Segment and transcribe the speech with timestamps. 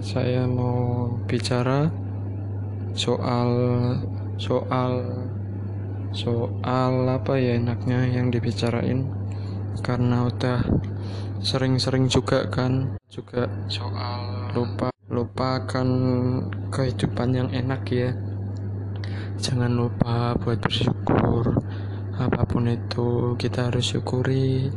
[0.00, 1.92] saya mau bicara
[2.96, 3.52] soal
[4.40, 4.92] soal
[6.10, 9.06] soal apa ya enaknya yang dibicarain.
[9.80, 10.64] Karena udah
[11.40, 15.88] sering-sering juga kan juga soal lupa lupakan
[16.72, 18.10] kehidupan yang enak ya.
[19.40, 21.60] Jangan lupa buat bersyukur.
[22.20, 24.68] Apa pun itu kita harus syukuri.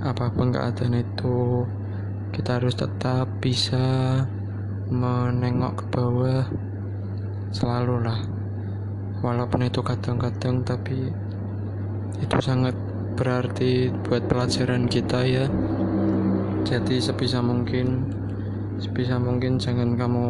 [0.00, 1.68] Apa pun keadaan itu
[2.30, 4.22] kita harus tetap bisa
[4.90, 6.46] menengok ke bawah
[7.50, 8.20] selalu lah.
[9.20, 11.10] Walaupun itu kadang-kadang tapi
[12.22, 12.74] itu sangat
[13.18, 15.46] berarti buat pelajaran kita ya.
[16.66, 18.06] Jadi sebisa mungkin
[18.78, 20.28] sebisa mungkin jangan kamu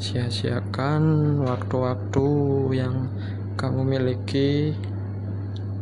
[0.00, 1.02] sia-siakan
[1.44, 2.28] waktu-waktu
[2.72, 3.12] yang
[3.60, 4.72] kamu miliki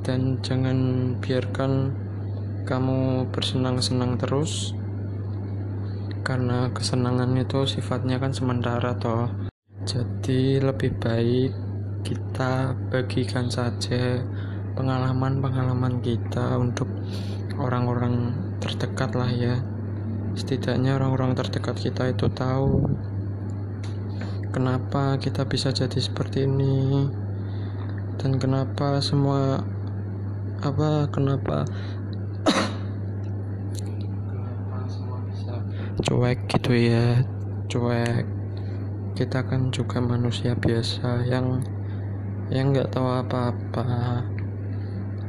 [0.03, 0.79] dan jangan
[1.23, 1.95] biarkan
[2.67, 4.78] kamu bersenang-senang terus
[6.29, 9.33] karena kesenangan itu sifatnya kan sementara toh.
[9.89, 11.57] Jadi lebih baik
[12.05, 14.21] kita bagikan saja
[14.77, 16.93] pengalaman-pengalaman kita untuk
[17.57, 19.57] orang-orang terdekat lah ya.
[20.37, 22.85] Setidaknya orang-orang terdekat kita itu tahu
[24.53, 27.09] kenapa kita bisa jadi seperti ini
[28.21, 29.63] dan kenapa semua
[30.65, 31.63] apa kenapa
[34.91, 35.55] semua bisa
[36.09, 37.21] cuek gitu ya.
[37.69, 38.25] Cuek.
[39.13, 41.61] Kita kan juga manusia biasa yang
[42.49, 44.25] yang nggak tahu apa-apa.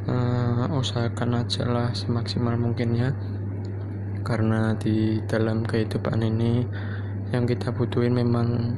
[0.08, 3.12] Uh, usahakan aja lah semaksimal mungkin ya
[4.24, 6.64] karena di dalam kehidupan ini
[7.30, 8.72] yang kita butuhin memang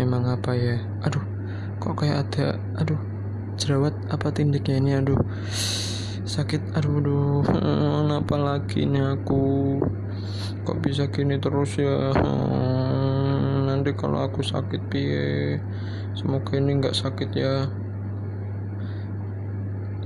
[0.00, 0.80] memang apa ya?
[1.04, 1.20] Aduh
[1.76, 2.96] kok kayak ada aduh
[3.60, 4.90] jerawat apa tindiknya ini?
[4.96, 5.20] Aduh
[6.24, 6.72] sakit.
[6.72, 7.44] Aduh aduh
[8.00, 9.76] kenapa lagi ini aku
[10.66, 12.10] kok bisa gini terus ya?
[12.14, 15.60] Hmm, nanti kalau aku sakit piye?
[16.16, 17.70] Semoga ini nggak sakit ya.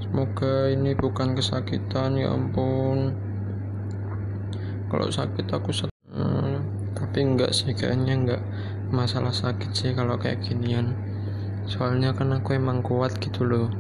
[0.05, 3.15] Semoga ini bukan kesakitan ya ampun.
[4.91, 6.55] Kalau sakit aku sakit hmm,
[6.99, 8.43] tapi enggak sih kayaknya enggak
[8.91, 10.99] masalah sakit sih kalau kayak ginian.
[11.71, 13.71] Soalnya kan aku emang kuat gitu loh.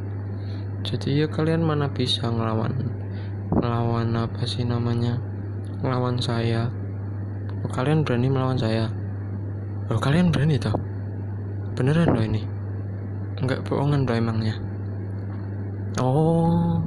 [0.80, 3.00] Jadi ya kalian mana bisa ngelawan
[3.50, 5.18] ngelawan apa sih namanya
[5.80, 6.68] ngelawan saya.
[7.64, 8.88] Oh, kalian berani melawan saya?
[9.90, 10.78] Oh, kalian berani tau
[11.80, 12.44] beneran loh ini.
[13.40, 14.54] Enggak bohongan loh emangnya.
[15.96, 16.84] Oh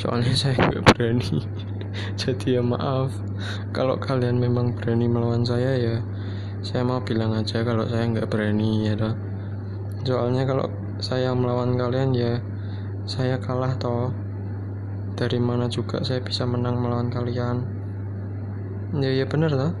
[0.00, 1.44] soalnya saya nggak berani.
[2.20, 3.12] Jadi ya maaf.
[3.76, 5.96] Kalau kalian memang berani melawan saya ya
[6.64, 9.14] saya mau bilang aja kalau saya nggak berani ya toh.
[10.08, 10.66] Soalnya kalau
[10.96, 12.40] saya melawan kalian ya
[13.04, 14.16] saya kalah toh.
[15.16, 17.75] Dari mana juga saya bisa menang melawan kalian
[18.94, 19.74] ya ya bener toh.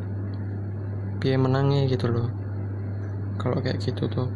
[1.22, 2.28] Biar menangnya gitu loh.
[3.38, 4.28] Kalau kayak gitu tuh.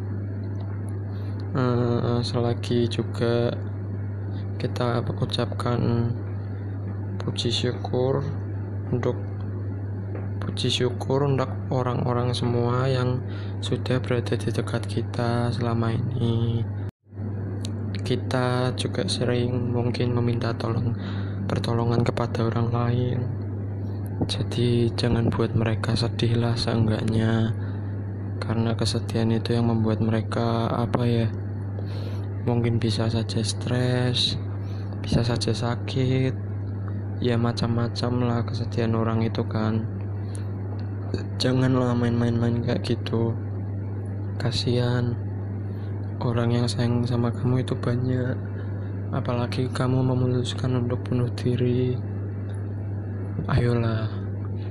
[1.51, 3.51] Uh, selagi juga
[4.63, 6.15] kita ucapkan
[7.19, 8.23] puji syukur
[8.95, 9.19] untuk
[10.39, 13.19] puji syukur untuk orang-orang semua yang
[13.59, 16.63] sudah berada di dekat kita selama ini.
[17.99, 20.95] Kita juga sering mungkin meminta tolong
[21.51, 23.50] pertolongan kepada orang lain
[24.29, 27.57] jadi jangan buat mereka sedih lah seenggaknya.
[28.41, 31.29] Karena kesedihan itu yang membuat mereka apa ya
[32.49, 34.41] mungkin bisa saja stres
[35.01, 36.35] bisa saja sakit.
[37.21, 39.85] Ya macam-macam lah kesedihan orang itu kan.
[41.41, 43.33] Janganlah main-main-main kayak gitu.
[44.41, 45.17] Kasihan.
[46.21, 48.37] Orang yang sayang sama kamu itu banyak.
[49.11, 51.97] Apalagi kamu memutuskan untuk bunuh diri
[53.51, 54.07] ayolah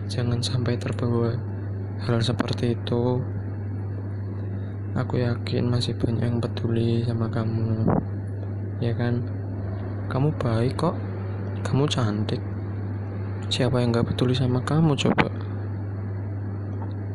[0.08, 1.36] jangan sampai terbawa
[2.00, 3.20] hal seperti itu.
[4.96, 7.84] Aku yakin masih banyak yang peduli sama kamu
[8.80, 9.20] ya kan?
[10.08, 10.96] Kamu baik kok.
[11.62, 12.40] Kamu cantik.
[13.52, 15.28] Siapa yang gak peduli sama kamu coba?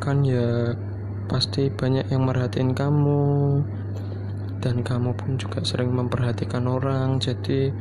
[0.04, 0.76] Kan ya
[1.26, 3.24] pasti banyak yang merhatiin kamu.
[4.60, 7.72] Dan kamu pun juga sering memperhatikan orang jadi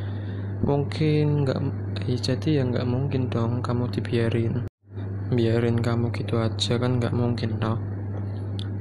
[0.63, 1.59] mungkin nggak
[2.01, 4.65] eh, jadi ya nggak mungkin dong kamu dibiarin.
[5.33, 7.81] Biarin kamu gitu aja kan nggak mungkin dong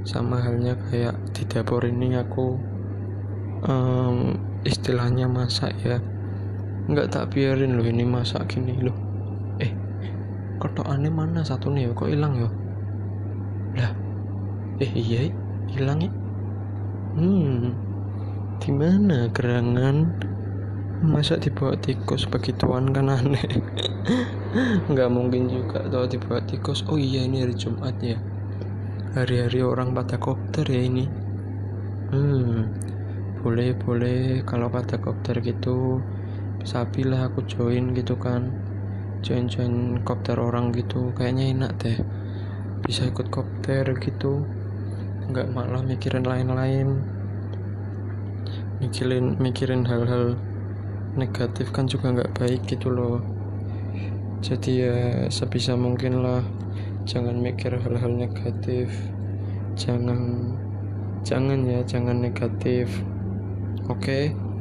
[0.03, 2.59] sama halnya kayak di dapur ini aku
[3.69, 4.35] um,
[4.67, 6.03] istilahnya masak ya.
[6.91, 8.97] Nggak tak biarin loh ini masak gini loh.
[9.63, 9.71] Eh
[10.59, 12.51] kotokannya mana satu nih kok hilang ya?
[13.79, 13.93] Lah
[14.83, 15.31] eh iya
[15.71, 16.11] hilang ya?
[17.15, 17.93] Hmm
[18.63, 20.07] di mana gerangan
[21.03, 23.43] masa dibawa tikus begituan kan aneh?
[24.91, 26.87] Nggak mungkin juga tuh tiba tikus.
[26.87, 28.19] Oh iya ini hari Jumat ya.
[29.13, 31.05] Hari-hari orang pada kopter ya ini.
[32.15, 32.83] Hmm
[33.43, 34.47] boleh boleh.
[34.47, 35.99] Kalau pada kopter gitu
[36.63, 38.55] sapi lah aku join gitu kan.
[39.27, 41.11] Join join kopter orang gitu.
[41.19, 41.99] Kayaknya enak deh.
[42.87, 44.47] Bisa ikut kopter gitu.
[45.27, 47.03] Nggak malah mikirin lain-lain.
[48.79, 50.39] Mikirin mikirin hal-hal
[51.17, 53.21] negatif kan juga nggak baik gitu loh.
[54.43, 54.97] Jadi ya
[55.29, 56.43] sebisa mungkin lah.
[57.07, 58.91] Jangan mikir hal-hal negatif.
[59.75, 60.53] Jangan
[61.23, 62.91] jangan ya jangan negatif.
[63.91, 63.99] Oke?
[63.99, 64.52] okay?